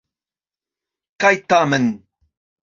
Kaj 1.25 1.33
tamen. 1.53 1.87